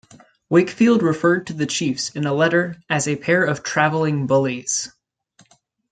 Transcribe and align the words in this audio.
Wakefield 0.49 1.03
referred 1.03 1.45
to 1.45 1.53
the 1.53 1.67
chiefs 1.67 2.09
in 2.09 2.25
a 2.25 2.33
letter 2.33 2.81
as 2.89 3.07
a 3.07 3.15
pair 3.15 3.43
of 3.43 3.61
"travelling 3.61 4.25
bullies". 4.25 4.91